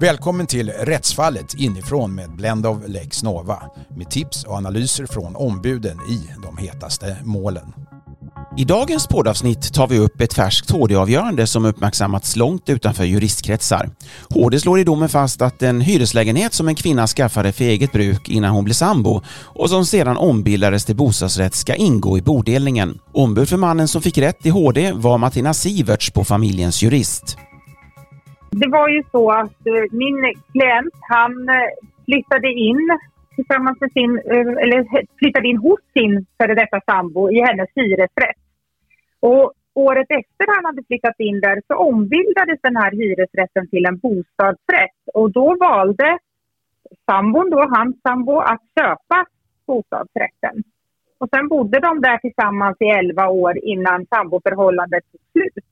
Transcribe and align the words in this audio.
Välkommen 0.00 0.46
till 0.46 0.70
Rättsfallet 0.70 1.54
inifrån 1.54 2.14
med 2.14 2.30
Blend 2.30 2.66
of 2.66 2.78
Lex 2.86 3.22
Nova 3.22 3.62
med 3.96 4.10
tips 4.10 4.44
och 4.44 4.54
analyser 4.54 5.06
från 5.06 5.36
ombuden 5.36 5.98
i 6.08 6.22
de 6.42 6.56
hetaste 6.56 7.16
målen. 7.24 7.72
I 8.56 8.64
dagens 8.64 9.06
poddavsnitt 9.06 9.74
tar 9.74 9.86
vi 9.86 9.98
upp 9.98 10.20
ett 10.20 10.34
färskt 10.34 10.70
HD-avgörande 10.70 11.46
som 11.46 11.64
uppmärksammats 11.64 12.36
långt 12.36 12.68
utanför 12.68 13.04
juristkretsar. 13.04 13.90
HD 14.30 14.60
slår 14.60 14.78
i 14.78 14.84
domen 14.84 15.08
fast 15.08 15.42
att 15.42 15.62
en 15.62 15.80
hyreslägenhet 15.80 16.54
som 16.54 16.68
en 16.68 16.74
kvinna 16.74 17.06
skaffade 17.06 17.52
för 17.52 17.64
eget 17.64 17.92
bruk 17.92 18.28
innan 18.28 18.50
hon 18.50 18.64
blev 18.64 18.74
sambo 18.74 19.22
och 19.44 19.70
som 19.70 19.86
sedan 19.86 20.16
ombildades 20.16 20.84
till 20.84 20.96
bostadsrätt 20.96 21.54
ska 21.54 21.74
ingå 21.74 22.18
i 22.18 22.22
bodelningen. 22.22 22.98
Ombud 23.12 23.48
för 23.48 23.56
mannen 23.56 23.88
som 23.88 24.02
fick 24.02 24.18
rätt 24.18 24.46
i 24.46 24.50
HD 24.50 24.92
var 24.92 25.18
Martina 25.18 25.54
Siverts 25.54 26.10
på 26.10 26.24
familjens 26.24 26.82
jurist. 26.82 27.36
Det 28.50 28.68
var 28.68 28.88
ju 28.88 29.02
så 29.10 29.30
att 29.30 29.66
eh, 29.66 29.84
min 29.90 30.34
klient, 30.52 30.94
han 31.00 31.48
eh, 31.48 31.70
flyttade 32.04 32.52
in 32.52 32.98
tillsammans 33.34 33.80
med 33.80 33.92
sin, 33.92 34.18
eh, 34.18 34.62
eller 34.62 34.86
flyttade 35.18 35.48
in 35.48 35.56
hos 35.56 35.80
sin 35.92 36.26
före 36.38 36.54
detta 36.54 36.80
sambo 36.86 37.30
i 37.30 37.40
hennes 37.40 37.68
hyresrätt. 37.74 38.40
Och 39.20 39.52
året 39.74 40.06
efter 40.10 40.46
han 40.54 40.64
hade 40.64 40.82
flyttat 40.86 41.18
in 41.18 41.40
där 41.40 41.62
så 41.66 41.74
ombildades 41.74 42.58
den 42.62 42.76
här 42.76 42.90
hyresrätten 42.90 43.68
till 43.68 43.86
en 43.86 43.98
bostadsrätt. 43.98 45.00
Och 45.14 45.30
då 45.30 45.56
valde 45.60 46.18
sambon, 47.06 47.50
då, 47.50 47.60
hans 47.76 47.96
sambo, 48.02 48.38
att 48.38 48.62
köpa 48.80 49.26
bostadsrätten. 49.66 50.62
Och 51.18 51.28
sen 51.34 51.48
bodde 51.48 51.80
de 51.80 52.00
där 52.00 52.18
tillsammans 52.18 52.76
i 52.80 52.84
11 52.84 53.28
år 53.28 53.58
innan 53.58 54.06
samboförhållandet 54.06 55.04
tog 55.12 55.20
slut. 55.32 55.64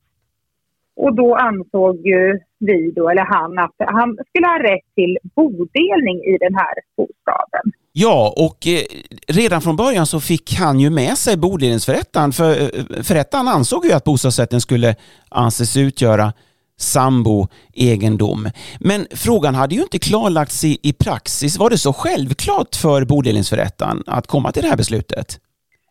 Och 0.96 1.16
då 1.16 1.34
ansåg 1.34 1.96
ju 2.06 2.40
vi 2.58 2.92
då, 2.96 3.10
eller 3.10 3.24
han, 3.24 3.58
att 3.58 3.74
han 3.78 4.16
skulle 4.28 4.46
ha 4.46 4.58
rätt 4.58 4.94
till 4.94 5.18
bodelning 5.36 6.16
i 6.32 6.38
den 6.40 6.54
här 6.54 6.74
bostaden. 6.96 7.72
Ja, 7.92 8.34
och 8.36 8.66
eh, 8.66 8.82
redan 9.28 9.62
från 9.62 9.76
början 9.76 10.06
så 10.06 10.20
fick 10.20 10.54
han 10.58 10.80
ju 10.80 10.90
med 10.90 11.18
sig 11.18 11.36
bodelningsförrättaren. 11.36 12.32
För 12.32 12.50
eh, 12.50 13.02
förrättaren 13.02 13.48
ansåg 13.48 13.84
ju 13.84 13.92
att 13.92 14.04
bostadsrätten 14.04 14.60
skulle 14.60 14.94
anses 15.30 15.76
utgöra 15.76 16.32
samboegendom. 16.78 18.48
Men 18.80 19.06
frågan 19.10 19.54
hade 19.54 19.74
ju 19.74 19.82
inte 19.82 19.98
klarlagts 19.98 20.64
i, 20.64 20.78
i 20.82 20.92
praxis. 20.92 21.58
Var 21.58 21.70
det 21.70 21.78
så 21.78 21.92
självklart 21.92 22.76
för 22.76 23.04
bodelningsförrättaren 23.04 24.02
att 24.06 24.26
komma 24.26 24.52
till 24.52 24.62
det 24.62 24.68
här 24.68 24.76
beslutet? 24.76 25.38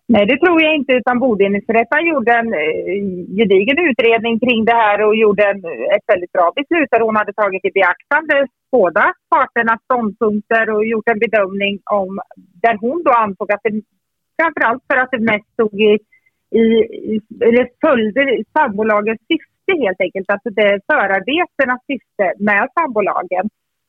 Nej, 0.08 0.26
det 0.26 0.38
tror 0.38 0.62
jag 0.64 0.76
inte. 0.76 0.94
Utan 0.94 1.20
bodelningsförrättaren 1.20 2.08
gjorde 2.08 2.32
en 2.32 2.54
eh, 2.54 3.00
gedigen 3.40 3.80
utredning 3.90 4.40
kring 4.40 4.66
det 4.66 4.78
här 4.84 5.06
och 5.06 5.16
gjorde 5.16 5.44
en, 5.44 5.58
ett 5.96 6.08
väldigt 6.14 6.32
bra 6.32 6.52
beslut 6.56 6.90
där 6.92 7.00
hon 7.00 7.16
hade 7.16 7.34
tagit 7.34 7.66
i 7.66 7.72
beaktande 7.72 8.48
båda 8.72 9.14
parternas 9.30 9.82
ståndpunkter 9.84 10.70
och 10.74 10.86
gjort 10.86 11.10
en 11.10 11.20
bedömning 11.20 11.80
om 12.02 12.20
där 12.64 12.78
hon 12.84 13.04
då 13.04 13.12
ansåg 13.12 13.52
att 13.52 13.64
det 13.64 13.82
framförallt 14.40 14.84
för 14.90 14.98
att 15.02 15.12
det 15.12 15.24
mest 15.32 15.50
stod 15.54 15.76
i, 15.90 15.94
i 16.62 16.66
eller 17.48 17.66
följde 17.86 18.44
sambolagens 18.58 19.22
syfte 19.32 19.72
helt 19.84 20.02
enkelt, 20.02 20.30
alltså 20.30 20.50
det 20.50 20.80
förarbetenas 20.90 21.82
syfte 21.92 22.26
med 22.40 22.70
sambolagen, 22.80 23.46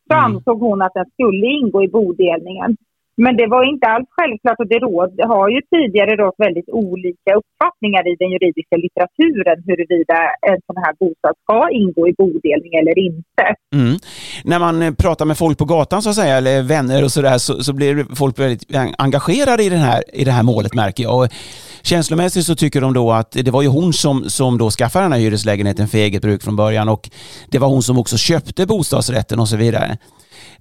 så 0.09 0.15
mm. 0.15 0.25
ansåg 0.25 0.59
hon 0.61 0.83
att 0.83 0.95
den 0.95 1.11
skulle 1.15 1.47
ingå 1.47 1.83
i 1.83 1.89
bodelningen. 1.89 2.77
Men 3.25 3.37
det 3.37 3.47
var 3.47 3.63
inte 3.73 3.87
alls 3.87 4.09
självklart 4.17 4.59
och 4.61 4.69
det, 4.73 4.79
råd, 4.79 5.21
har 5.33 5.49
ju 5.49 5.61
tidigare 5.75 6.17
rått 6.17 6.35
väldigt 6.39 6.69
olika 6.69 7.31
uppfattningar 7.41 8.03
i 8.13 8.17
den 8.23 8.31
juridiska 8.31 8.77
litteraturen 8.77 9.59
huruvida 9.67 10.19
en 10.51 10.61
sån 10.67 10.79
här 10.85 10.95
bostad 11.01 11.35
ska 11.43 11.71
ingå 11.71 12.09
i 12.09 12.15
bodelning 12.19 12.75
eller 12.81 12.99
inte. 12.99 13.45
Mm. 13.75 13.97
När 14.45 14.59
man 14.59 14.83
eh, 14.83 14.95
pratar 14.95 15.25
med 15.25 15.39
folk 15.39 15.59
på 15.59 15.65
gatan 15.65 16.03
så 16.03 16.09
att 16.11 16.15
säga, 16.15 16.37
eller 16.37 16.63
vänner 16.63 17.05
och 17.05 17.13
sådär, 17.13 17.39
så, 17.39 17.63
så 17.63 17.73
blir 17.73 18.15
folk 18.15 18.39
väldigt 18.39 18.65
engagerade 18.99 19.63
i, 19.63 19.69
den 19.69 19.79
här, 19.79 20.03
i 20.13 20.25
det 20.25 20.31
här 20.31 20.43
målet 20.43 20.75
märker 20.75 21.03
jag. 21.03 21.19
Och 21.19 21.29
känslomässigt 21.83 22.47
så 22.47 22.55
tycker 22.55 22.81
de 22.81 22.93
då 22.93 23.13
att 23.13 23.33
det 23.33 23.51
var 23.51 23.63
ju 23.63 23.69
hon 23.69 23.93
som, 23.93 24.25
som 24.31 24.59
då 24.59 24.71
skaffade 24.71 25.05
den 25.05 25.13
här 25.13 25.21
hyreslägenheten 25.21 25.89
för 25.89 25.99
eget 25.99 26.23
bruk 26.23 26.43
från 26.43 26.57
början 26.57 26.89
och 26.89 27.11
det 27.51 27.59
var 27.59 27.69
hon 27.69 27.83
som 27.83 27.99
också 27.99 28.17
köpte 28.17 28.67
bostadsrätten 28.67 29.41
och 29.41 29.49
så 29.49 29.57
vidare. 29.57 29.99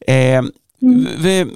Eh, 0.08 0.38
mm 0.82 1.50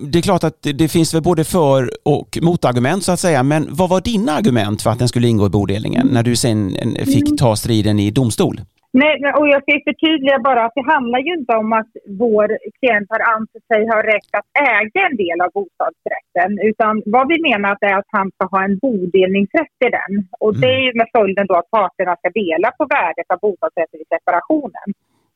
det 0.00 0.18
är 0.18 0.22
klart 0.22 0.44
att 0.44 0.62
det 0.62 0.88
finns 0.88 1.14
väl 1.14 1.22
både 1.22 1.44
för 1.44 1.90
och 2.04 2.38
motargument 2.42 3.02
så 3.04 3.12
att 3.12 3.20
säga, 3.20 3.42
men 3.42 3.66
vad 3.70 3.88
var 3.90 4.00
dina 4.00 4.32
argument 4.32 4.82
för 4.82 4.90
att 4.90 4.98
den 4.98 5.08
skulle 5.08 5.28
ingå 5.28 5.46
i 5.46 5.50
bodelningen 5.50 6.06
när 6.12 6.22
du 6.22 6.36
sen 6.36 6.70
fick 7.14 7.38
ta 7.38 7.56
striden 7.56 7.98
i 7.98 8.10
domstol? 8.10 8.60
Nej, 8.92 9.14
och 9.38 9.48
jag 9.48 9.62
ska 9.62 9.72
förtydliga 9.90 10.38
bara 10.38 10.64
att 10.64 10.72
det 10.74 10.86
handlar 10.94 11.18
ju 11.18 11.32
inte 11.40 11.52
om 11.62 11.72
att 11.72 11.92
vår 12.24 12.48
klient 12.78 13.08
har 13.14 13.22
ansett 13.34 13.66
sig 13.72 13.80
ha 13.92 13.98
rätt 14.12 14.30
att 14.38 14.48
äga 14.78 15.00
en 15.08 15.16
del 15.24 15.38
av 15.44 15.50
bostadsrätten. 15.58 16.50
Utan 16.70 17.02
vad 17.16 17.26
vi 17.32 17.38
menar 17.48 17.76
är 17.80 17.96
att 17.98 18.10
han 18.18 18.30
ska 18.34 18.44
ha 18.54 18.60
en 18.64 18.78
bodelningsrätt 18.78 19.78
i 19.86 19.90
den. 19.98 20.12
Och 20.40 20.52
det 20.60 20.70
är 20.76 20.82
ju 20.86 20.92
med 21.00 21.08
följden 21.16 21.46
då 21.46 21.54
att 21.58 21.70
parterna 21.70 22.16
ska 22.16 22.28
dela 22.42 22.68
på 22.78 22.84
värdet 22.96 23.28
av 23.32 23.38
bostadsrätten 23.46 23.98
vid 24.00 24.12
separationen. 24.16 24.88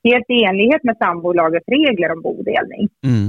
Helt 0.08 0.28
i 0.36 0.38
enlighet 0.48 0.82
med 0.88 0.96
sambolagets 1.04 1.68
regler 1.76 2.08
om 2.14 2.20
bodelning. 2.28 2.84
Mm. 3.10 3.26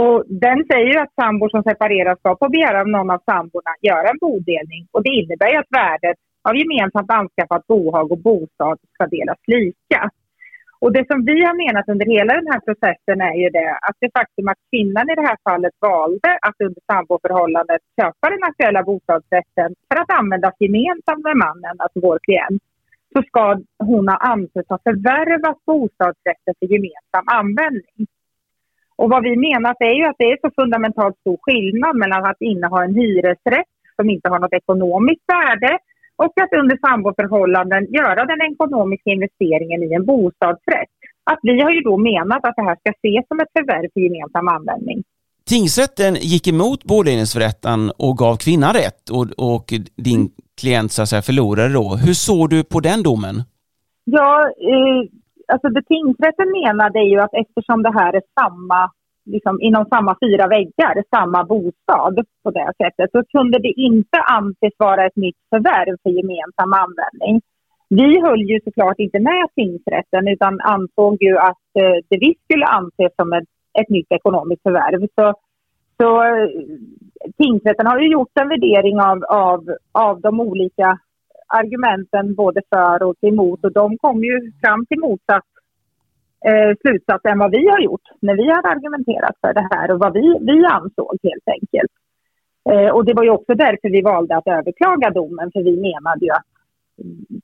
Och 0.00 0.24
den 0.44 0.58
säger 0.70 0.90
ju 0.92 0.98
att 0.98 1.18
sambor 1.20 1.48
som 1.48 1.62
separerar 1.62 2.14
ska 2.16 2.36
på 2.36 2.48
begäran 2.48 2.80
av 2.80 2.88
någon 2.88 3.10
av 3.16 3.22
samborna 3.30 3.72
göra 3.88 4.08
en 4.10 4.22
bodelning. 4.26 4.82
Och 4.92 5.02
det 5.04 5.12
innebär 5.20 5.50
ju 5.52 5.58
att 5.58 5.76
värdet 5.82 6.18
av 6.48 6.56
gemensamt 6.56 7.10
anskaffat 7.10 7.66
bohag 7.66 8.12
och 8.12 8.22
bostad 8.28 8.78
ska 8.94 9.06
delas 9.06 9.40
lika. 9.46 10.00
Och 10.82 10.92
det 10.96 11.04
som 11.10 11.18
vi 11.30 11.38
har 11.46 11.56
menat 11.64 11.88
under 11.92 12.06
hela 12.14 12.32
den 12.38 12.48
här 12.52 12.60
processen 12.66 13.18
är 13.30 13.36
ju 13.42 13.48
det 13.58 13.70
att 13.86 13.96
det 14.00 14.10
faktum 14.18 14.48
att 14.48 14.66
kvinnan 14.70 15.10
i 15.10 15.14
det 15.14 15.28
här 15.30 15.38
fallet 15.48 15.74
valde 15.80 16.30
att 16.46 16.58
under 16.66 16.80
samboförhållandet 16.90 17.82
köpa 18.00 18.24
den 18.34 18.44
aktuella 18.50 18.82
bostadsrätten 18.82 19.70
för 19.88 19.96
att 20.00 20.10
användas 20.20 20.54
gemensamt 20.64 21.24
med 21.28 21.36
mannen, 21.44 21.74
alltså 21.82 21.98
vår 22.06 22.18
klient, 22.26 22.62
så 23.12 23.22
ska 23.28 23.42
hon 23.88 24.08
ha 24.08 24.16
ansetts 24.32 24.68
ha 24.74 24.78
förvärvat 24.88 25.58
bostadsrätten 25.70 26.54
för 26.58 26.66
gemensam 26.74 27.24
användning. 27.40 27.98
Och 28.96 29.10
vad 29.10 29.22
vi 29.22 29.36
menar 29.36 29.74
är 29.78 29.96
ju 30.00 30.04
att 30.04 30.18
det 30.18 30.24
är 30.32 30.38
så 30.44 30.50
fundamentalt 30.60 31.16
stor 31.20 31.38
skillnad 31.40 31.96
mellan 31.96 32.24
att 32.24 32.40
inneha 32.40 32.84
en 32.84 32.94
hyresrätt 32.94 33.72
som 33.96 34.10
inte 34.10 34.28
har 34.28 34.38
något 34.38 34.52
ekonomiskt 34.52 35.24
värde 35.34 35.78
och 36.16 36.32
att 36.42 36.52
under 36.60 36.76
samboförhållanden 36.86 37.86
göra 37.98 38.24
den 38.24 38.52
ekonomiska 38.52 39.10
investeringen 39.10 39.82
i 39.82 39.94
en 39.94 40.06
bostadsrätt. 40.06 40.94
Att 41.24 41.38
vi 41.42 41.60
har 41.60 41.70
ju 41.70 41.80
då 41.80 41.96
menat 41.96 42.44
att 42.44 42.56
det 42.56 42.62
här 42.62 42.76
ska 42.76 42.90
ses 42.90 43.28
som 43.28 43.40
ett 43.40 43.52
förvärv 43.58 43.88
för 43.92 44.00
gemensam 44.00 44.48
användning. 44.48 45.02
Tingsrätten 45.46 46.14
gick 46.14 46.46
emot 46.48 46.84
bodelningsförrättaren 46.84 47.90
och 47.98 48.18
gav 48.18 48.36
kvinnan 48.36 48.72
rätt 48.72 49.10
och, 49.10 49.54
och 49.54 49.64
din 49.96 50.30
klient 50.60 50.92
så 50.92 51.02
att 51.02 51.08
säga 51.08 51.22
förlorade 51.22 51.72
då. 51.72 51.96
Hur 52.06 52.14
såg 52.14 52.50
du 52.50 52.64
på 52.64 52.80
den 52.80 53.02
domen? 53.02 53.42
Ja, 54.04 54.40
eh, 54.40 55.08
alltså 55.52 55.68
det 55.68 55.82
tingsrätten 55.82 56.48
menade 56.50 56.98
är 56.98 57.08
ju 57.14 57.20
att 57.20 57.34
eftersom 57.34 57.82
det 57.82 57.92
här 57.92 58.12
är 58.12 58.22
samma, 58.40 58.90
liksom 59.24 59.60
inom 59.60 59.84
samma 59.84 60.16
fyra 60.24 60.46
väggar, 60.48 60.94
samma 61.16 61.44
bostad 61.44 62.16
på 62.42 62.50
det 62.50 62.72
sättet, 62.82 63.10
så 63.12 63.24
kunde 63.24 63.58
det 63.58 63.72
inte 63.80 64.18
anses 64.18 64.74
vara 64.78 65.06
ett 65.06 65.16
nytt 65.16 65.40
förvärv 65.50 65.96
för 66.02 66.10
gemensam 66.10 66.72
användning. 66.72 67.40
Vi 67.88 68.20
höll 68.20 68.42
ju 68.42 68.60
såklart 68.64 68.98
inte 68.98 69.18
med 69.18 69.46
tingsrätten 69.54 70.28
utan 70.28 70.60
ansåg 70.60 71.22
ju 71.22 71.38
att 71.38 71.68
eh, 71.78 71.96
det 72.08 72.18
visst 72.18 72.44
skulle 72.44 72.66
anses 72.66 73.12
som 73.16 73.32
ett, 73.32 73.48
ett 73.80 73.88
nytt 73.88 74.12
ekonomiskt 74.12 74.62
förvärv. 74.62 75.06
Så, 75.14 75.34
så 76.00 76.22
eh, 76.22 76.48
tingsrätten 77.36 77.86
har 77.86 77.98
ju 77.98 78.08
gjort 78.08 78.38
en 78.40 78.48
värdering 78.48 79.00
av, 79.00 79.24
av, 79.24 79.60
av 79.92 80.20
de 80.20 80.40
olika 80.40 80.98
argumenten 81.46 82.34
både 82.34 82.60
för 82.68 83.02
och 83.02 83.16
emot 83.20 83.64
och 83.64 83.72
de 83.72 83.98
kom 83.98 84.24
ju 84.24 84.52
fram 84.62 84.86
till 84.86 85.00
motsatt 85.00 85.44
eh, 86.46 86.76
slutsats 86.80 87.24
än 87.24 87.38
vad 87.38 87.50
vi 87.50 87.68
har 87.68 87.80
gjort 87.80 88.08
när 88.20 88.36
vi 88.36 88.46
har 88.50 88.66
argumenterat 88.66 89.36
för 89.40 89.54
det 89.54 89.68
här 89.70 89.90
och 89.90 89.98
vad 89.98 90.12
vi, 90.12 90.38
vi 90.40 90.64
ansåg 90.64 91.18
helt 91.22 91.48
enkelt. 91.56 91.92
Eh, 92.70 92.90
och 92.94 93.04
det 93.04 93.14
var 93.14 93.24
ju 93.24 93.30
också 93.30 93.54
därför 93.54 93.88
vi 93.90 94.02
valde 94.02 94.36
att 94.36 94.46
överklaga 94.46 95.10
domen 95.10 95.50
för 95.52 95.62
vi 95.62 95.76
menade 95.80 96.24
ju 96.24 96.30
att 96.30 96.46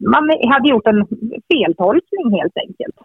man 0.00 0.31
hade 0.53 0.69
gjort 0.69 0.87
en 0.87 1.06
feltolkning 1.53 2.38
helt 2.38 2.56
enkelt. 2.56 2.96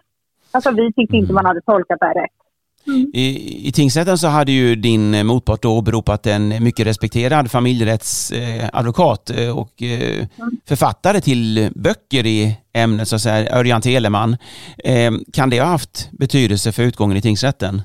Alltså 0.51 0.71
vi 0.71 0.93
tyckte 0.93 1.17
inte 1.17 1.33
man 1.33 1.45
hade 1.45 1.61
tolkat 1.61 1.99
det 1.99 2.13
rätt. 2.21 2.44
Mm. 2.87 3.11
I, 3.13 3.67
I 3.67 3.71
tingsrätten 3.71 4.17
så 4.17 4.27
hade 4.27 4.51
ju 4.51 4.75
din 4.75 5.27
motpart 5.27 5.61
då 5.61 5.77
åberopat 5.77 6.27
en 6.27 6.63
mycket 6.63 6.87
respekterad 6.87 7.51
familjerättsadvokat 7.51 9.29
eh, 9.29 9.59
och 9.59 9.83
eh, 9.83 10.17
mm. 10.17 10.51
författare 10.67 11.21
till 11.21 11.69
böcker 11.75 12.25
i 12.25 12.57
ämnet, 12.73 13.07
så 13.07 13.15
att 13.15 13.21
säga, 13.21 13.59
Örjan 13.59 13.81
Teleman. 13.81 14.37
Eh, 14.83 15.11
kan 15.33 15.49
det 15.49 15.59
ha 15.59 15.67
haft 15.67 16.11
betydelse 16.11 16.71
för 16.71 16.83
utgången 16.83 17.17
i 17.17 17.21
tingsrätten? 17.21 17.81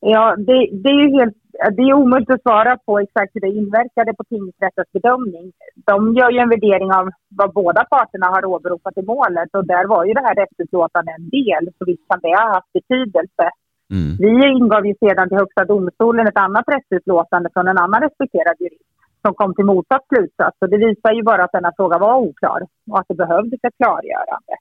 Ja, 0.00 0.36
det, 0.36 0.68
det 0.82 0.88
är 0.88 1.02
ju 1.02 1.18
helt 1.18 1.36
det 1.76 1.82
är 1.82 1.92
omöjligt 2.02 2.30
att 2.30 2.42
svara 2.42 2.78
på 2.86 2.98
exakt 2.98 3.30
hur 3.34 3.40
det 3.40 3.58
inverkade 3.60 4.14
på 4.14 4.24
tingsrättens 4.24 4.90
bedömning. 4.92 5.52
De 5.90 6.14
gör 6.14 6.30
ju 6.30 6.38
en 6.38 6.48
värdering 6.48 6.90
av 6.98 7.10
vad 7.38 7.52
båda 7.52 7.84
parterna 7.84 8.26
har 8.26 8.44
åberopat 8.44 8.98
i 8.98 9.02
målet 9.02 9.50
och 9.56 9.66
där 9.66 9.84
var 9.86 10.04
ju 10.04 10.12
det 10.12 10.26
här 10.26 10.34
rättsutlåtandet 10.34 11.14
en 11.18 11.28
del, 11.28 11.64
så 11.78 11.84
visst 11.90 12.08
kan 12.08 12.20
det 12.22 12.34
ha 12.42 12.54
haft 12.56 12.72
betydelse. 12.78 13.44
Mm. 13.94 14.16
Vi 14.18 14.30
ingav 14.58 14.86
ju 14.86 14.94
sedan 14.94 15.28
till 15.28 15.38
Högsta 15.38 15.64
domstolen 15.64 16.26
ett 16.26 16.38
annat 16.46 16.64
rättsutlåtande 16.74 17.48
från 17.52 17.68
en 17.68 17.78
annan 17.78 18.00
respekterad 18.00 18.56
jurist 18.60 18.90
som 19.22 19.34
kom 19.34 19.54
till 19.54 19.64
motsatt 19.64 20.06
slutsats. 20.08 20.56
Och 20.60 20.70
det 20.70 20.76
visar 20.76 21.12
ju 21.12 21.22
bara 21.22 21.44
att 21.44 21.52
denna 21.52 21.72
fråga 21.76 21.98
var 21.98 22.16
oklar 22.16 22.60
och 22.90 22.98
att 22.98 23.08
det 23.08 23.14
behövdes 23.14 23.60
ett 23.62 23.76
klargörande. 23.80 24.54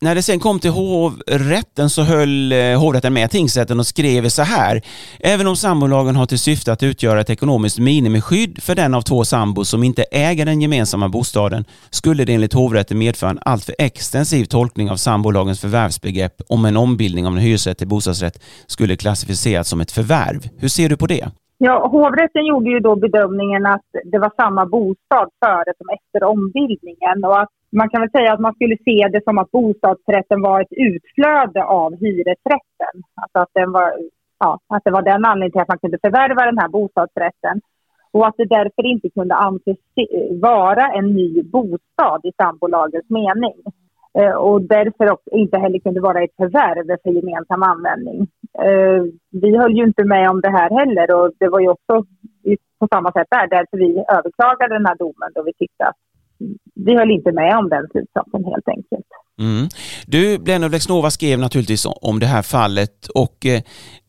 När 0.00 0.14
det 0.14 0.22
sen 0.22 0.40
kom 0.40 0.60
till 0.60 0.70
hovrätten 0.70 1.90
så 1.90 2.02
höll 2.02 2.52
eh, 2.52 2.58
hovrätten 2.58 3.12
med 3.12 3.30
tingsrätten 3.30 3.80
och 3.80 3.86
skrev 3.86 4.28
så 4.28 4.42
här. 4.42 4.82
Även 5.20 5.46
om 5.46 5.56
sambolagen 5.56 6.16
har 6.16 6.26
till 6.26 6.38
syfte 6.38 6.72
att 6.72 6.82
utgöra 6.82 7.20
ett 7.20 7.30
ekonomiskt 7.30 7.78
minimiskydd 7.78 8.62
för 8.62 8.74
den 8.74 8.94
av 8.94 9.02
två 9.02 9.24
sambos 9.24 9.68
som 9.68 9.84
inte 9.84 10.02
äger 10.02 10.46
den 10.46 10.60
gemensamma 10.60 11.08
bostaden 11.08 11.64
skulle 11.90 12.24
det 12.24 12.34
enligt 12.34 12.52
hovrätten 12.52 12.98
medföra 12.98 13.30
en 13.30 13.38
alltför 13.42 13.74
extensiv 13.78 14.44
tolkning 14.44 14.90
av 14.90 14.96
sambolagens 14.96 15.60
förvärvsbegrepp 15.60 16.42
om 16.48 16.64
en 16.64 16.76
ombildning 16.76 17.26
av 17.26 17.32
en 17.32 17.38
hyresrätt 17.38 17.78
till 17.78 17.88
bostadsrätt 17.88 18.42
skulle 18.66 18.96
klassificeras 18.96 19.68
som 19.68 19.80
ett 19.80 19.92
förvärv. 19.92 20.48
Hur 20.58 20.68
ser 20.68 20.88
du 20.88 20.96
på 20.96 21.06
det? 21.06 21.28
Ja, 21.58 21.88
hovrätten 21.88 22.46
gjorde 22.46 22.70
ju 22.70 22.80
då 22.80 22.96
bedömningen 22.96 23.66
att 23.66 23.86
det 24.04 24.18
var 24.18 24.32
samma 24.36 24.66
bostad 24.66 25.28
före 25.44 25.72
som 25.78 25.88
efter 25.98 26.26
ombildningen 26.26 27.24
och 27.24 27.40
att 27.40 27.48
man 27.70 27.88
kan 27.90 28.00
väl 28.00 28.10
säga 28.10 28.32
att 28.32 28.40
man 28.40 28.54
skulle 28.54 28.76
se 28.84 29.08
det 29.12 29.24
som 29.24 29.38
att 29.38 29.50
bostadsrätten 29.50 30.42
var 30.42 30.60
ett 30.60 30.72
utflöde 30.90 31.64
av 31.64 31.90
hyresrätten. 31.96 32.94
Alltså 33.20 33.38
att, 33.38 33.50
den 33.54 33.72
var, 33.72 33.92
ja, 34.38 34.58
att 34.68 34.84
det 34.84 34.90
var 34.90 35.02
den 35.02 35.24
anledningen 35.24 35.52
till 35.52 35.60
att 35.60 35.68
man 35.68 35.78
kunde 35.78 35.98
förvärva 35.98 36.44
den 36.44 36.58
här 36.58 36.68
bostadsrätten. 36.68 37.60
Och 38.12 38.26
att 38.26 38.34
det 38.36 38.44
därför 38.44 38.86
inte 38.86 39.08
kunde 39.10 39.34
anses 39.34 39.78
vara 40.40 40.86
en 40.92 41.06
ny 41.06 41.42
bostad 41.42 42.20
i 42.24 42.32
sambolagens 42.42 43.10
mening. 43.10 43.56
Eh, 44.18 44.34
och 44.34 44.62
därför 44.62 45.16
inte 45.32 45.58
heller 45.58 45.78
kunde 45.78 46.00
vara 46.00 46.22
ett 46.22 46.36
förvärv 46.36 46.96
för 47.02 47.10
gemensam 47.10 47.62
användning. 47.62 48.28
Eh, 48.64 49.02
vi 49.42 49.56
höll 49.56 49.76
ju 49.78 49.84
inte 49.84 50.04
med 50.04 50.30
om 50.30 50.40
det 50.40 50.50
här 50.50 50.70
heller 50.78 51.14
och 51.14 51.32
det 51.38 51.48
var 51.48 51.60
ju 51.60 51.68
också 51.68 52.04
på 52.78 52.88
samma 52.92 53.12
sätt 53.12 53.26
där, 53.30 53.46
därför 53.48 53.76
vi 53.76 54.04
överklagade 54.18 54.74
den 54.74 54.86
här 54.86 54.96
domen 54.96 55.30
då 55.34 55.42
vi 55.42 55.52
tyckte 55.52 55.84
att 55.84 55.96
vi 56.74 56.96
höll 56.96 57.10
inte 57.10 57.32
med 57.32 57.58
om 57.58 57.68
den 57.68 57.88
slutsatsen 57.92 58.44
helt 58.44 58.68
enkelt. 58.68 59.06
Mm. 59.40 59.68
Du, 60.06 60.38
Blenno 60.38 60.68
Lexnova 60.68 61.10
skrev 61.10 61.38
naturligtvis 61.38 61.86
om 62.02 62.20
det 62.20 62.26
här 62.26 62.42
fallet 62.42 63.06
och 63.14 63.46
eh, 63.46 63.60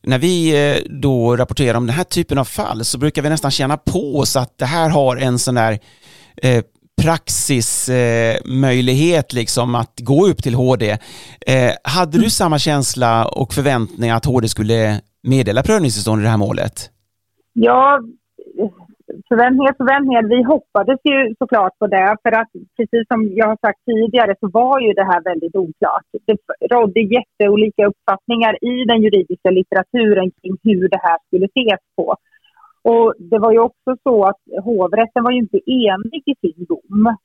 när 0.02 0.18
vi 0.18 0.70
eh, 0.70 0.76
då 1.02 1.36
rapporterar 1.36 1.76
om 1.76 1.86
den 1.86 1.96
här 1.96 2.04
typen 2.04 2.38
av 2.38 2.44
fall 2.44 2.84
så 2.84 2.98
brukar 2.98 3.22
vi 3.22 3.28
nästan 3.28 3.50
känna 3.50 3.76
på 3.76 4.18
oss 4.18 4.36
att 4.36 4.58
det 4.58 4.64
här 4.64 4.90
har 4.90 5.16
en 5.16 5.38
sån 5.38 5.54
där 5.54 5.78
eh, 6.42 6.64
praxismöjlighet 7.02 9.32
liksom 9.32 9.74
att 9.74 10.00
gå 10.00 10.26
upp 10.26 10.42
till 10.42 10.54
HD. 10.54 10.90
Eh, 10.90 10.98
hade 11.82 12.18
du 12.18 12.30
samma 12.30 12.58
känsla 12.58 13.26
och 13.26 13.52
förväntning 13.52 14.10
att 14.10 14.24
HD 14.24 14.48
skulle 14.48 15.00
meddela 15.22 15.62
prövningstillstånd 15.62 16.20
i 16.20 16.24
det 16.24 16.30
här 16.30 16.36
målet? 16.36 16.90
Ja, 17.52 18.00
förväntningar, 19.28 19.74
förväntningar. 19.82 20.22
Vi 20.34 20.42
hoppades 20.42 21.00
ju 21.10 21.34
såklart 21.38 21.78
på 21.78 21.86
det 21.86 22.16
för 22.22 22.32
att 22.40 22.50
precis 22.76 23.04
som 23.12 23.20
jag 23.40 23.48
har 23.52 23.58
sagt 23.66 23.80
tidigare 23.90 24.34
så 24.40 24.46
var 24.58 24.80
ju 24.80 24.92
det 24.92 25.04
här 25.04 25.20
väldigt 25.30 25.56
oklart. 25.56 26.06
Det 26.26 26.36
rådde 26.74 27.00
jätteolika 27.00 27.86
uppfattningar 27.86 28.52
i 28.70 28.74
den 28.90 29.02
juridiska 29.02 29.50
litteraturen 29.50 30.30
kring 30.38 30.56
hur 30.62 30.88
det 30.88 31.00
här 31.02 31.18
skulle 31.26 31.46
ses 31.46 31.82
på. 31.96 32.16
Och 32.90 33.14
det 33.18 33.38
var 33.38 33.52
ju 33.52 33.58
också 33.58 33.90
så 34.02 34.24
att 34.24 34.42
hovrätten 34.64 35.24
var 35.24 35.30
ju 35.30 35.38
inte 35.38 35.60
enig 35.70 36.22
i 36.26 36.34
sin 36.40 36.64
dom. 36.68 37.16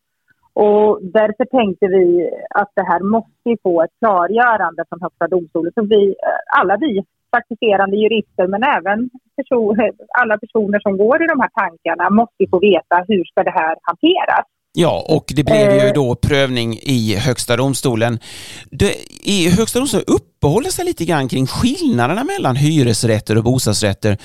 Och 0.54 1.00
därför 1.02 1.46
tänkte 1.46 1.88
vi 1.88 2.30
att 2.50 2.72
det 2.76 2.86
här 2.92 3.02
måste 3.16 3.50
få 3.64 3.84
ett 3.84 3.96
klargörande 4.00 4.84
från 4.90 5.02
Högsta 5.02 5.28
domstolen. 5.28 5.72
Så 5.76 5.82
vi, 5.86 6.04
eh, 6.08 6.60
alla 6.60 6.78
vi 6.78 7.04
praktiserande 7.32 7.98
jurister 7.98 8.48
men 8.48 8.64
även 8.64 9.10
person, 9.36 9.78
alla 10.22 10.38
personer 10.38 10.80
som 10.80 10.98
går 10.98 11.24
i 11.24 11.28
de 11.28 11.40
här 11.40 11.54
tankarna 11.62 12.10
måste 12.10 12.44
få 12.52 12.60
veta 12.60 12.96
hur 13.08 13.24
ska 13.26 13.44
det 13.44 13.58
här 13.62 13.76
hanteras. 13.82 14.48
Ja, 14.76 15.06
och 15.10 15.26
det 15.36 15.44
blev 15.44 15.72
ju 15.72 15.88
eh. 15.88 15.94
då 15.94 16.16
prövning 16.16 16.74
i 16.74 17.16
Högsta 17.16 17.58
domstolen. 17.58 18.20
Det, 18.72 18.94
I 19.24 19.50
Högsta 19.50 19.80
domstolen 19.80 20.06
uppehåller 20.08 20.70
sig 20.70 20.86
lite 20.86 21.06
grann 21.06 21.28
kring 21.28 21.48
skillnaderna 21.48 22.24
mellan 22.24 22.56
hyresrätter 22.56 23.38
och 23.38 23.44
bostadsrätter 23.44 24.18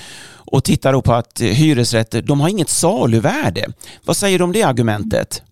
och 0.51 0.63
tittar 0.63 0.93
då 0.93 1.01
på 1.01 1.13
att 1.13 1.41
hyresrätter, 1.41 2.21
de 2.21 2.41
har 2.41 2.49
inget 2.49 2.69
saluvärde. 2.69 3.65
Vad 4.05 4.17
säger 4.17 4.37
du 4.37 4.43
om 4.43 4.51
det 4.51 4.63
argumentet? 4.63 5.43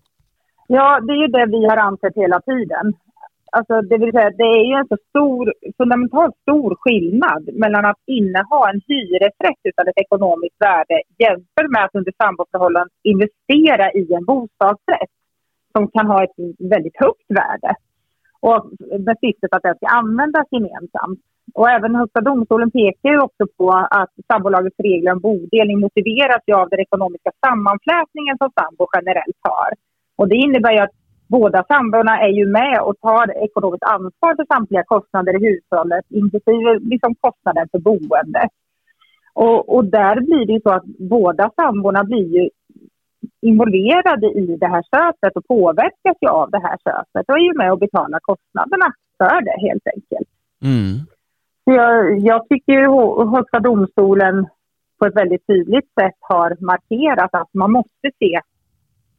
Ja, 0.66 1.00
det 1.00 1.12
är 1.12 1.20
ju 1.22 1.28
det 1.28 1.46
vi 1.46 1.66
har 1.68 1.76
ansett 1.76 2.16
hela 2.16 2.40
tiden. 2.40 2.94
Alltså, 3.52 3.74
det 3.80 3.98
vill 3.98 4.12
säga, 4.12 4.30
det 4.30 4.50
är 4.60 4.64
ju 4.70 4.74
en 4.74 4.88
så 4.88 4.96
stor, 5.08 5.54
fundamentalt 5.78 6.36
stor 6.42 6.76
skillnad 6.80 7.48
mellan 7.52 7.84
att 7.84 8.02
inneha 8.06 8.70
en 8.70 8.80
hyresrätt 8.88 9.62
utan 9.70 9.88
ett 9.88 10.02
ekonomiskt 10.04 10.60
värde 10.60 10.96
jämfört 11.18 11.70
med 11.74 11.84
att 11.84 11.94
under 11.94 12.12
samboförhållanden 12.22 12.96
investera 13.02 13.92
i 13.92 14.14
en 14.14 14.24
bostadsrätt 14.24 15.12
som 15.72 15.90
kan 15.90 16.06
ha 16.06 16.24
ett 16.24 16.36
väldigt 16.58 16.96
högt 17.04 17.28
värde 17.28 17.74
och 18.40 18.60
med 19.06 19.16
syftet 19.20 19.52
att 19.54 19.62
den 19.62 19.76
ska 19.76 19.86
användas 19.86 20.46
gemensamt. 20.50 21.20
Och 21.54 21.70
även 21.70 21.94
Högsta 21.94 22.20
domstolen 22.20 22.70
pekar 22.70 23.10
ju 23.10 23.20
också 23.20 23.44
på 23.56 23.70
att 24.00 24.12
sambolagets 24.32 24.78
regler 24.78 25.12
om 25.12 25.20
bodelning 25.20 25.80
motiveras 25.80 26.42
ju 26.46 26.54
av 26.54 26.68
den 26.68 26.80
ekonomiska 26.80 27.30
sammanflätningen 27.46 28.38
som 28.38 28.50
sambo 28.60 28.86
generellt 28.96 29.40
har. 29.40 29.70
Och 30.16 30.28
det 30.28 30.36
innebär 30.36 30.72
ju 30.72 30.78
att 30.78 30.97
båda 31.28 31.64
samborna 31.68 32.20
är 32.20 32.28
ju 32.28 32.46
med 32.46 32.80
och 32.80 33.00
tar 33.00 33.44
ekonomiskt 33.44 33.84
ansvar 33.84 34.36
för 34.36 34.54
samtliga 34.54 34.84
kostnader 34.84 35.32
i 35.36 35.46
hushållet, 35.46 36.04
inklusive 36.08 36.78
liksom 36.78 37.14
kostnaden 37.20 37.68
för 37.72 37.78
boende. 37.78 38.48
Och, 39.34 39.74
och 39.74 39.84
där 39.84 40.20
blir 40.20 40.46
det 40.46 40.52
ju 40.52 40.60
så 40.60 40.70
att 40.70 40.84
båda 40.84 41.50
samborna 41.56 42.04
blir 42.04 42.28
ju 42.36 42.50
involverade 43.40 44.26
i 44.26 44.56
det 44.60 44.66
här 44.66 44.82
köpet 44.82 45.36
och 45.36 45.46
påverkas 45.46 46.16
ju 46.20 46.28
av 46.28 46.50
det 46.50 46.62
här 46.66 46.76
köpet 46.84 47.28
och 47.28 47.38
är 47.38 47.42
ju 47.42 47.54
med 47.54 47.72
och 47.72 47.78
betalar 47.78 48.18
kostnaderna 48.22 48.92
för 49.18 49.40
det 49.44 49.68
helt 49.68 49.86
enkelt. 49.94 50.28
Mm. 50.62 50.94
Jag, 51.64 52.18
jag 52.18 52.48
tycker 52.48 52.72
ju 52.72 52.88
Högsta 53.36 53.60
domstolen 53.60 54.46
på 54.98 55.06
ett 55.06 55.16
väldigt 55.16 55.46
tydligt 55.46 55.88
sätt 56.00 56.16
har 56.20 56.56
markerat 56.60 57.30
att 57.32 57.54
man 57.54 57.72
måste 57.72 58.10
se 58.18 58.40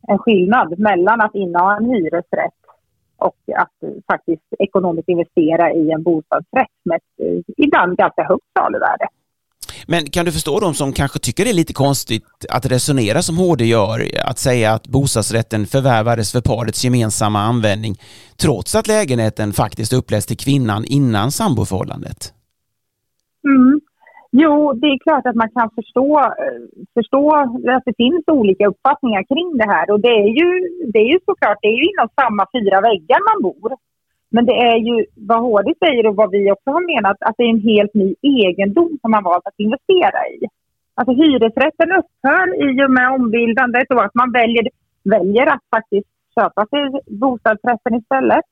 en 0.10 0.18
skillnad 0.18 0.80
mellan 0.80 1.22
att 1.22 1.36
inneha 1.36 1.78
en 1.78 1.86
hyresrätt 1.86 2.60
och 3.18 3.38
att 3.58 4.06
faktiskt 4.12 4.44
ekonomiskt 4.60 5.10
investera 5.10 5.74
i 5.74 5.92
en 5.92 6.04
bostadsrätt 6.04 6.78
med 6.86 6.96
ett 6.96 7.26
eh, 7.26 7.66
ibland 7.66 7.98
ganska 7.98 8.24
högt 8.24 8.46
saluvärde. 8.60 9.08
Men 9.88 10.06
kan 10.06 10.26
du 10.26 10.32
förstå 10.32 10.60
de 10.60 10.74
som 10.74 10.94
kanske 10.94 11.20
tycker 11.20 11.44
det 11.46 11.52
är 11.52 11.54
lite 11.54 11.74
konstigt 11.74 12.46
att 12.50 12.66
resonera 12.66 13.22
som 13.22 13.38
HD 13.38 13.66
gör, 13.66 14.02
att 14.26 14.38
säga 14.38 14.74
att 14.74 14.88
bostadsrätten 14.88 15.66
förvärvades 15.66 16.32
för 16.32 16.42
parets 16.42 16.84
gemensamma 16.84 17.40
användning 17.40 17.96
trots 18.38 18.76
att 18.76 18.88
lägenheten 18.88 19.54
faktiskt 19.54 19.94
uppläts 19.94 20.26
till 20.26 20.38
kvinnan 20.38 20.86
innan 20.86 21.32
samboförhållandet? 21.32 22.34
Mm. 23.48 23.79
Jo, 24.32 24.74
det 24.74 24.88
är 24.88 25.00
klart 25.00 25.26
att 25.26 25.36
man 25.36 25.52
kan 25.52 25.70
förstå, 25.76 26.20
eh, 26.20 26.62
förstå 26.94 27.36
att 27.76 27.86
det 27.86 27.96
finns 27.98 28.24
olika 28.28 28.68
uppfattningar 28.68 29.24
kring 29.24 29.58
det 29.58 29.70
här. 29.74 29.92
Och 29.92 30.00
det 30.00 30.16
är 30.24 30.30
ju, 30.40 30.50
det 30.94 31.00
är 31.00 31.10
ju 31.14 31.20
såklart, 31.26 31.58
det 31.62 31.68
är 31.68 31.78
ju 31.82 31.86
inom 31.92 32.10
samma 32.22 32.44
fyra 32.56 32.82
väggar 32.82 33.20
man 33.30 33.42
bor. 33.48 33.72
Men 34.32 34.46
det 34.46 34.58
är 34.72 34.78
ju 34.78 35.06
vad 35.16 35.42
HD 35.42 35.74
säger 35.86 36.08
och 36.08 36.16
vad 36.16 36.32
vi 36.32 36.52
också 36.52 36.70
har 36.72 36.96
menat, 36.96 37.18
att 37.20 37.36
det 37.38 37.44
är 37.44 37.50
en 37.50 37.70
helt 37.74 37.94
ny 37.94 38.16
egendom 38.22 38.98
som 39.02 39.12
man 39.12 39.24
valt 39.24 39.48
att 39.48 39.60
investera 39.66 40.20
i. 40.28 40.40
Alltså 40.96 41.14
hyresrätten 41.14 41.92
upphör 42.00 42.46
i 42.70 42.86
och 42.86 42.92
med 42.92 43.12
ombildandet 43.12 43.92
och 43.92 44.06
att 44.06 44.16
man 44.16 44.32
väljer, 44.32 44.70
väljer 45.04 45.46
att 45.46 45.66
faktiskt 45.76 46.10
köpa 46.36 46.66
sig 46.66 46.84
bostadsrätten 47.08 47.96
istället. 47.96 48.46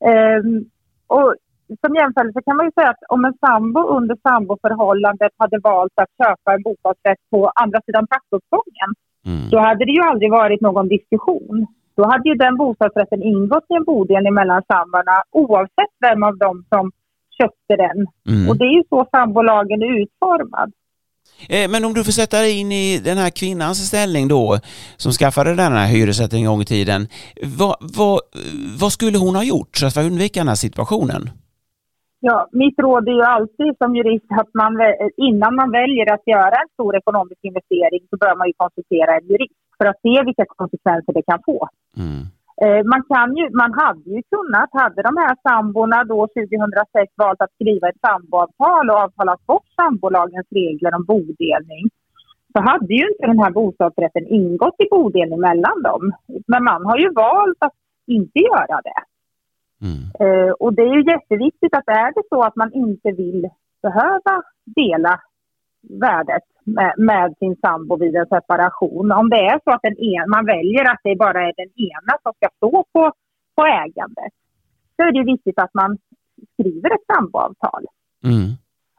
Um, 0.00 0.64
och 1.06 1.34
som 1.82 1.94
jämförelse 1.94 2.40
kan 2.46 2.56
man 2.56 2.66
ju 2.66 2.72
säga 2.72 2.90
att 2.90 3.02
om 3.08 3.24
en 3.24 3.36
sambo 3.46 3.80
under 3.96 4.16
samboförhållandet 4.26 5.32
hade 5.36 5.58
valt 5.58 5.96
att 6.02 6.12
köpa 6.22 6.48
en 6.54 6.62
bostadsrätt 6.62 7.22
på 7.30 7.50
andra 7.62 7.78
sidan 7.86 8.06
trappuppgången, 8.06 8.90
mm. 9.26 9.50
då 9.50 9.58
hade 9.58 9.84
det 9.84 9.92
ju 9.98 10.02
aldrig 10.10 10.30
varit 10.30 10.60
någon 10.60 10.88
diskussion. 10.88 11.66
Då 11.96 12.02
hade 12.10 12.28
ju 12.28 12.34
den 12.34 12.56
bostadsrätten 12.56 13.22
ingått 13.22 13.66
i 13.68 13.74
en 13.74 13.84
bodelning 13.84 14.34
mellan 14.34 14.62
samborna 14.72 15.16
oavsett 15.30 15.94
vem 16.06 16.22
av 16.22 16.38
dem 16.38 16.64
som 16.68 16.92
köpte 17.38 17.74
den. 17.84 17.98
Mm. 18.28 18.48
Och 18.48 18.56
det 18.58 18.64
är 18.64 18.74
ju 18.78 18.82
så 18.88 19.06
sambolagen 19.12 19.82
är 19.82 20.00
utformad. 20.02 20.72
Eh, 21.48 21.70
men 21.70 21.84
om 21.84 21.94
du 21.94 22.04
får 22.04 22.12
sätta 22.12 22.38
dig 22.38 22.58
in 22.58 22.72
i 22.72 22.98
den 22.98 23.18
här 23.18 23.30
kvinnans 23.30 23.86
ställning 23.86 24.28
då, 24.28 24.58
som 24.96 25.12
skaffade 25.12 25.54
den 25.54 25.72
här 25.72 25.86
hyresrätten 25.86 26.38
en 26.38 26.44
gång 26.44 26.62
i 26.62 26.64
tiden. 26.64 27.08
Vad, 27.42 27.76
vad, 27.80 28.20
vad 28.80 28.92
skulle 28.92 29.18
hon 29.18 29.36
ha 29.36 29.44
gjort 29.44 29.76
för 29.76 29.86
att 29.86 29.96
undvika 29.96 30.40
den 30.40 30.48
här 30.48 30.54
situationen? 30.54 31.30
Ja, 32.20 32.48
mitt 32.52 32.78
råd 32.78 33.08
är 33.08 33.12
ju 33.12 33.22
alltid 33.22 33.76
som 33.78 33.96
jurist 33.96 34.30
att 34.40 34.54
man 34.54 34.72
innan 35.16 35.54
man 35.54 35.70
väljer 35.70 36.12
att 36.14 36.26
göra 36.26 36.56
en 36.62 36.68
stor 36.72 36.96
ekonomisk 36.96 37.40
investering 37.42 38.02
så 38.10 38.16
bör 38.16 38.36
man 38.36 38.46
ju 38.46 38.52
konsultera 38.56 39.10
en 39.16 39.26
jurist 39.26 39.60
för 39.78 39.86
att 39.86 40.00
se 40.02 40.14
vilka 40.24 40.44
konsekvenser 40.46 41.12
det 41.12 41.22
kan 41.22 41.42
få. 41.46 41.68
Mm. 41.96 42.22
Eh, 42.64 42.82
man, 42.92 43.02
kan 43.12 43.36
ju, 43.36 43.44
man 43.62 43.72
hade 43.82 44.10
ju 44.16 44.22
kunnat, 44.34 44.70
hade 44.72 45.02
de 45.08 45.14
här 45.22 45.34
samborna 45.48 46.04
då 46.04 46.18
2006 46.26 47.12
valt 47.16 47.40
att 47.42 47.54
skriva 47.58 47.88
ett 47.88 48.04
samboavtal 48.06 48.90
och 48.90 49.00
avtalat 49.04 49.46
bort 49.46 49.68
sambolagens 49.80 50.48
regler 50.50 50.94
om 50.94 51.04
bodelning 51.04 51.84
så 52.52 52.58
hade 52.70 52.94
ju 52.94 53.04
inte 53.10 53.26
den 53.26 53.38
här 53.38 53.50
bostadsrätten 53.50 54.26
ingått 54.26 54.78
i 54.78 54.86
bodelning 54.90 55.40
mellan 55.40 55.82
dem. 55.82 56.12
Men 56.46 56.64
man 56.64 56.86
har 56.86 56.98
ju 56.98 57.10
valt 57.12 57.58
att 57.60 57.78
inte 58.06 58.38
göra 58.38 58.76
det. 58.88 59.00
Mm. 59.82 60.02
Uh, 60.22 60.50
och 60.50 60.74
det 60.74 60.82
är 60.82 60.94
ju 60.94 61.12
jätteviktigt 61.12 61.74
att 61.74 61.88
är 61.88 62.12
det 62.14 62.22
så 62.28 62.42
att 62.42 62.56
man 62.56 62.72
inte 62.72 63.10
vill 63.12 63.48
behöva 63.82 64.42
dela 64.64 65.20
värdet 65.82 66.42
med, 66.64 66.94
med, 66.96 67.34
sin 67.38 67.56
sambo 67.56 67.96
vid 67.96 68.16
en 68.16 68.26
separation. 68.26 69.12
Om 69.12 69.30
det 69.30 69.36
är 69.36 69.60
så 69.64 69.70
att 69.70 69.84
en, 69.84 70.30
man 70.30 70.46
väljer 70.46 70.90
att 70.92 71.00
det 71.02 71.16
bara 71.16 71.40
är 71.48 71.52
den 71.56 71.72
ena 71.90 72.12
som 72.22 72.32
ska 72.36 72.48
stå 72.56 72.84
på, 72.92 73.12
på 73.56 73.66
ägandet 73.66 74.32
så 74.96 75.02
är 75.02 75.12
det 75.12 75.32
viktigt 75.32 75.58
att 75.58 75.74
man 75.74 75.98
skriver 76.52 76.94
ett 76.94 77.06
samboavtal. 77.14 77.84
Mm. 78.24 78.48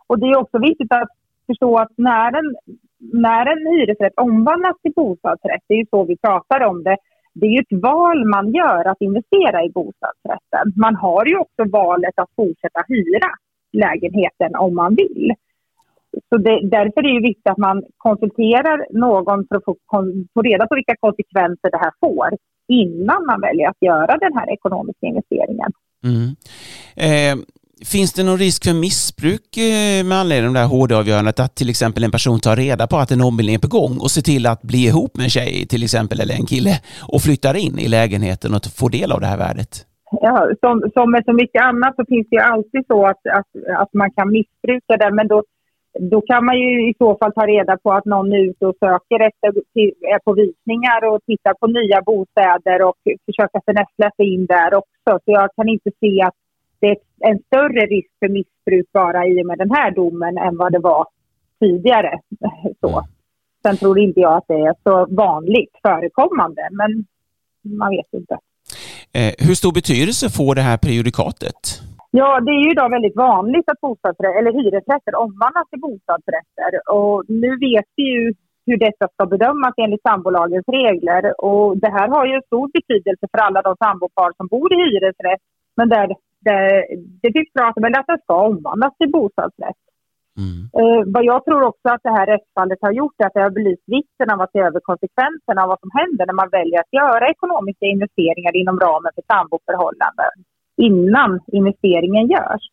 Och 0.08 0.20
det 0.20 0.26
är 0.26 0.38
också 0.38 0.60
viktigt 0.60 0.94
att 0.94 1.10
förstå 1.48 1.78
att 1.78 1.94
när 1.96 2.32
en, 2.40 2.56
när 2.98 3.46
en 3.46 3.74
hyresrätt 3.74 4.18
omvandlas 4.18 4.82
till 4.82 4.94
bostadsrätt, 4.96 5.64
det 5.68 5.74
är 5.74 5.78
ju 5.78 5.86
så 5.90 6.04
vi 6.04 6.18
pratar 6.18 6.62
om 6.66 6.84
det, 6.84 6.98
det 7.40 7.46
är 7.46 7.50
ju 7.50 7.60
ett 7.60 7.84
val 7.84 8.26
man 8.26 8.54
gör 8.54 8.88
att 8.88 9.02
investera 9.02 9.64
i 9.64 9.70
bostadsrätten. 9.70 10.74
Man 10.76 10.96
har 10.96 11.26
ju 11.26 11.38
också 11.38 11.64
valet 11.72 12.14
att 12.16 12.30
fortsätta 12.36 12.84
hyra 12.88 13.30
lägenheten 13.72 14.56
om 14.56 14.76
man 14.76 14.96
vill. 14.96 15.34
Så 16.30 16.38
det, 16.38 16.60
därför 16.64 17.00
är 17.08 17.14
det 17.14 17.28
viktigt 17.28 17.52
att 17.52 17.58
man 17.58 17.84
konsulterar 17.98 18.86
någon 18.90 19.48
för 19.48 19.56
att 19.56 19.66
få, 19.66 19.76
få 20.34 20.42
reda 20.42 20.68
på 20.68 20.76
vilka 20.76 20.96
konsekvenser 21.00 21.72
det 21.72 21.78
här 21.78 21.94
får 22.00 22.30
innan 22.68 23.26
man 23.26 23.42
väljer 23.42 23.70
att 23.70 23.82
göra 23.82 24.18
den 24.18 24.34
här 24.34 24.50
ekonomiska 24.50 25.08
investeringen. 25.08 25.72
Mm. 26.04 26.36
Eh, 26.96 27.46
finns 27.86 28.14
det 28.14 28.24
någon 28.24 28.38
risk 28.38 28.64
för 28.64 28.74
missbruk 28.74 29.58
eh, 29.58 30.06
med 30.06 30.18
anledning 30.18 30.48
av 30.48 30.54
det 30.54 30.60
här 30.60 30.68
HD-avgörandet? 30.68 31.40
Att 31.40 31.56
till 31.56 31.70
exempel 31.70 32.04
en 32.04 32.12
person 32.12 32.40
tar 32.40 32.56
reda 32.56 32.88
på 32.88 32.98
att 32.98 33.12
en 33.12 33.22
ombildning 33.22 33.56
är 33.56 33.60
på 33.60 33.76
gång 33.80 33.98
och 34.04 34.12
ser 34.12 34.22
till 34.22 34.46
att 34.46 34.62
bli 34.62 34.82
ihop 34.88 35.18
med 35.18 35.24
en 35.24 35.30
tjej 35.30 35.68
till 35.68 35.84
exempel 35.84 36.20
eller 36.20 36.36
en 36.36 36.46
kille 36.46 36.74
och 37.14 37.22
flyttar 37.22 37.56
in 37.66 37.80
i 37.80 37.88
lägenheten 37.88 38.54
och 38.54 38.62
får 38.80 38.90
del 38.90 39.12
av 39.12 39.20
det 39.22 39.28
här 39.28 39.38
värdet? 39.38 39.74
Ja, 40.12 40.50
som, 40.62 40.74
som 40.94 41.12
med 41.12 41.24
så 41.26 41.34
mycket 41.34 41.62
annat 41.64 41.96
så 41.96 42.04
finns 42.12 42.28
det 42.30 42.36
ju 42.36 42.42
alltid 42.42 42.84
så 42.88 43.06
att, 43.06 43.22
att, 43.40 43.52
att 43.84 43.94
man 43.94 44.12
kan 44.12 44.28
missbruka 44.32 44.94
det 45.02 45.12
men 45.12 45.28
då 45.28 45.44
då 46.00 46.22
kan 46.22 46.46
man 46.46 46.58
ju 46.60 46.90
i 46.90 46.94
så 46.98 47.18
fall 47.18 47.34
ta 47.34 47.46
reda 47.48 47.78
på 47.84 47.92
att 47.92 48.06
någon 48.06 48.34
är 48.34 48.50
ute 48.50 48.66
och 48.66 48.78
söker 48.80 49.20
efter, 49.30 49.48
är 50.14 50.20
på 50.20 50.34
visningar 50.34 51.02
och 51.10 51.20
tittar 51.26 51.54
på 51.54 51.68
nya 51.68 52.02
bostäder 52.02 52.82
och 52.88 52.98
försöka 53.28 53.60
finessla 53.68 54.12
sig 54.18 54.34
in 54.34 54.46
där 54.46 54.74
också. 54.74 55.12
Så 55.24 55.30
jag 55.40 55.50
kan 55.56 55.70
inte 55.70 55.92
se 56.00 56.22
att 56.28 56.40
det 56.80 56.88
är 56.88 56.98
en 57.20 57.40
större 57.40 57.86
risk 57.86 58.10
för 58.20 58.30
missbruk 58.30 58.92
bara 58.94 59.28
i 59.28 59.42
och 59.42 59.48
med 59.48 59.58
den 59.58 59.72
här 59.72 59.92
domen 59.92 60.38
än 60.38 60.58
vad 60.58 60.72
det 60.72 60.80
var 60.80 61.08
tidigare. 61.60 62.20
Så. 62.82 62.90
Mm. 62.90 63.04
Sen 63.64 63.78
tror 63.78 64.00
inte 64.00 64.20
jag 64.20 64.34
att 64.38 64.48
det 64.48 64.54
är 64.54 64.76
så 64.84 65.16
vanligt 65.16 65.76
förekommande, 65.82 66.70
men 66.72 67.06
man 67.78 67.90
vet 67.90 68.14
inte. 68.14 68.38
Eh, 69.18 69.48
hur 69.48 69.56
stor 69.56 69.74
betydelse 69.74 70.30
får 70.30 70.56
det 70.56 70.62
här 70.62 70.78
prejudikatet? 70.78 71.62
Ja, 72.12 72.40
det 72.46 72.52
är 72.52 72.62
ju 72.66 72.72
idag 72.72 72.90
väldigt 72.90 73.16
vanligt 73.16 73.70
att 73.70 73.82
bostadsrätter, 73.82 74.40
eller 74.40 74.52
hyresrätter 74.60 75.16
omvandlas 75.16 75.70
till 75.70 75.80
bostadsrätter. 75.80 76.72
Och 76.98 77.24
nu 77.28 77.50
vet 77.68 77.90
vi 77.96 78.04
ju 78.04 78.34
hur 78.66 78.78
detta 78.78 79.08
ska 79.14 79.26
bedömas 79.26 79.74
enligt 79.78 80.02
sambolagens 80.02 80.68
regler. 80.68 81.42
Och 81.48 81.78
det 81.78 81.92
här 81.98 82.08
har 82.16 82.26
ju 82.26 82.42
stor 82.50 82.68
betydelse 82.78 83.26
för 83.32 83.40
alla 83.46 83.62
de 83.62 83.76
sambopar 83.84 84.32
som 84.38 84.48
bor 84.48 84.74
i 84.74 84.78
hyresrätt, 84.84 85.44
men 85.78 85.90
där, 85.90 86.08
det 87.22 87.32
tycks 87.34 87.54
prata 87.54 87.82
väl 87.82 88.00
att 88.00 88.08
det 88.08 88.24
ska 88.24 88.34
omvandlas 88.50 88.98
till 88.98 89.12
bostadsrätt. 89.12 89.82
Mm. 90.44 90.60
Eh, 90.80 91.02
vad 91.16 91.24
jag 91.32 91.46
tror 91.46 91.62
också 91.72 91.88
att 91.90 92.04
det 92.04 92.18
här 92.18 92.26
rättsfallet 92.34 92.82
har 92.82 92.92
gjort 92.92 93.18
är 93.18 93.26
att 93.26 93.34
det 93.34 93.46
har 93.48 93.58
belyst 93.60 93.88
vikten 93.98 94.30
av 94.34 94.42
att 94.42 94.52
se 94.52 94.60
över 94.60 94.80
konsekvenserna 94.80 95.60
av 95.64 95.70
vad 95.72 95.80
som 95.80 95.92
händer 96.00 96.26
när 96.26 96.40
man 96.42 96.50
väljer 96.58 96.80
att 96.80 96.94
göra 97.02 97.32
ekonomiska 97.36 97.86
investeringar 97.86 98.54
inom 98.62 98.80
ramen 98.80 99.12
för 99.16 99.24
samboförhållanden 99.32 100.36
innan 100.90 101.32
investeringen 101.48 102.28
görs. 102.28 102.64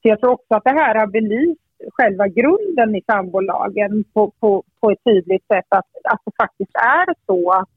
Så 0.00 0.04
jag 0.08 0.20
tror 0.20 0.32
också 0.32 0.52
att 0.54 0.64
det 0.64 0.78
här 0.82 0.94
har 1.00 1.06
belyst 1.06 1.68
själva 1.96 2.28
grunden 2.28 2.94
i 2.98 3.02
sambolagen 3.10 4.04
på, 4.14 4.32
på, 4.40 4.62
på 4.80 4.90
ett 4.90 5.04
tydligt 5.04 5.46
sätt 5.52 5.68
att, 5.68 5.90
att 6.12 6.22
det 6.24 6.32
faktiskt 6.42 6.74
är 6.74 7.06
så 7.26 7.52
att, 7.52 7.70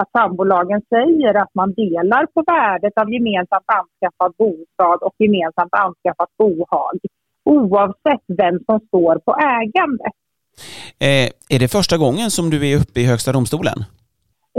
att 0.00 0.10
sambolagen 0.18 0.80
säger 0.94 1.34
att 1.42 1.54
man 1.54 1.72
delar 1.72 2.26
på 2.34 2.40
värdet 2.46 2.92
av 3.00 3.12
gemensamt 3.12 3.68
anskaffad 3.80 4.32
bostad 4.38 4.98
och 5.06 5.14
gemensamt 5.18 5.74
anskaffat 5.84 6.30
bohag 6.38 6.96
oavsett 7.44 8.24
vem 8.42 8.56
som 8.66 8.80
står 8.80 9.14
på 9.26 9.32
ägandet. 9.58 10.16
Eh, 11.06 11.26
är 11.54 11.58
det 11.58 11.68
första 11.68 11.96
gången 11.98 12.30
som 12.30 12.50
du 12.50 12.58
är 12.70 12.76
uppe 12.76 13.00
i 13.00 13.06
Högsta 13.06 13.32
domstolen? 13.32 13.78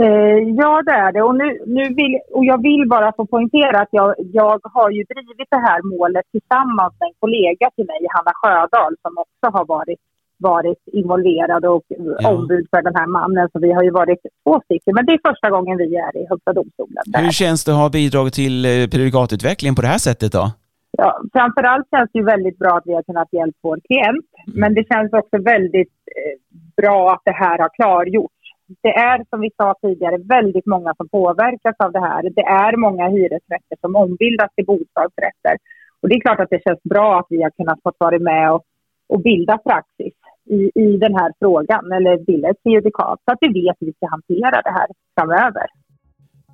Eh, 0.04 0.38
ja, 0.60 0.82
det 0.86 0.96
är 1.04 1.12
det. 1.12 1.22
Och, 1.22 1.36
nu, 1.42 1.48
nu 1.66 1.84
vill, 1.98 2.14
och 2.36 2.44
jag 2.44 2.62
vill 2.62 2.88
bara 2.88 3.12
få 3.16 3.26
poängtera 3.26 3.76
att 3.80 3.92
jag, 3.98 4.14
jag 4.18 4.60
har 4.76 4.90
ju 4.90 5.02
drivit 5.12 5.50
det 5.50 5.62
här 5.68 5.80
målet 5.94 6.24
tillsammans 6.32 6.92
med 6.98 7.06
en 7.08 7.18
kollega 7.20 7.66
till 7.76 7.86
mig, 7.86 8.00
Hanna 8.14 8.32
Sjödahl, 8.40 8.94
som 9.02 9.12
också 9.24 9.46
har 9.56 9.64
varit, 9.76 10.00
varit 10.42 10.82
involverad 10.92 11.64
och 11.64 11.84
ja. 11.88 12.28
ombud 12.30 12.66
för 12.70 12.82
den 12.82 12.96
här 12.96 13.06
mannen. 13.06 13.48
Så 13.52 13.58
vi 13.58 13.72
har 13.72 13.82
ju 13.82 13.90
varit 13.90 14.20
två 14.44 14.60
stycken. 14.64 14.94
Men 14.94 15.06
det 15.06 15.12
är 15.12 15.30
första 15.30 15.50
gången 15.50 15.78
vi 15.78 15.96
är 15.96 16.16
i 16.16 16.26
Högsta 16.30 16.52
domstolen. 16.52 17.02
Där. 17.06 17.22
Hur 17.22 17.30
känns 17.30 17.64
det 17.64 17.72
att 17.72 17.78
ha 17.78 17.88
bidragit 17.90 18.34
till 18.34 18.64
eh, 18.64 18.70
predikatutvecklingen 18.92 19.74
på 19.74 19.82
det 19.82 19.88
här 19.88 19.98
sättet 20.08 20.32
då? 20.32 20.44
Ja, 20.98 21.20
framförallt 21.32 21.86
känns 21.90 22.10
det 22.12 22.18
ju 22.18 22.24
väldigt 22.24 22.58
bra 22.58 22.72
att 22.76 22.86
vi 22.86 22.94
har 22.94 23.02
kunnat 23.02 23.28
hjälpa 23.32 23.58
vår 23.62 23.78
klient. 23.88 24.26
Mm. 24.46 24.60
Men 24.60 24.74
det 24.74 24.84
känns 24.92 25.12
också 25.12 25.36
väldigt 25.54 25.96
eh, 26.18 26.34
bra 26.82 27.12
att 27.12 27.22
det 27.24 27.36
här 27.44 27.58
har 27.58 27.70
klargjorts 27.78 28.42
det 28.82 28.94
är 28.94 29.24
som 29.30 29.40
vi 29.40 29.50
sa 29.56 29.74
tidigare 29.82 30.18
väldigt 30.18 30.66
många 30.66 30.94
som 30.94 31.08
påverkas 31.08 31.76
av 31.78 31.92
det 31.92 32.00
här. 32.00 32.22
Det 32.22 32.42
är 32.42 32.76
många 32.76 33.08
hyresrätter 33.08 33.76
som 33.80 33.96
ombildas 33.96 34.54
till 34.54 34.66
bostadsrätter. 34.66 35.56
Och 36.00 36.08
det 36.08 36.14
är 36.14 36.20
klart 36.20 36.40
att 36.40 36.50
det 36.50 36.62
känns 36.68 36.82
bra 36.82 37.18
att 37.18 37.26
vi 37.28 37.42
har 37.42 37.50
kunnat 37.50 37.82
få 37.82 37.92
vara 37.98 38.18
med 38.18 38.52
och, 38.52 38.64
och 39.08 39.20
bilda 39.20 39.58
praxis 39.58 40.14
i, 40.56 40.60
i 40.84 40.96
den 41.04 41.14
här 41.14 41.30
frågan, 41.38 41.92
eller 41.96 42.24
bilda 42.26 42.48
ett 42.50 42.62
prejudikat, 42.62 43.18
så 43.24 43.28
att 43.32 43.38
vi 43.40 43.48
vet 43.60 43.76
hur 43.80 43.86
vi 43.86 43.92
ska 43.92 44.06
hantera 44.16 44.56
det 44.66 44.74
här 44.78 44.88
framöver. 45.16 45.66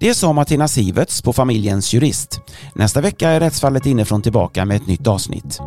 Det 0.00 0.14
sa 0.14 0.32
Martina 0.32 0.68
Siverts 0.68 1.22
på 1.22 1.32
Familjens 1.32 1.94
Jurist. 1.94 2.40
Nästa 2.74 3.00
vecka 3.00 3.28
är 3.28 3.40
rättsfallet 3.40 3.86
inifrån 3.86 4.22
tillbaka 4.22 4.64
med 4.64 4.76
ett 4.76 4.86
nytt 4.86 5.06
avsnitt. 5.06 5.58